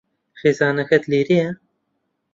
خێزانەکەت 0.39 1.03
لێرەیە. 1.11 1.49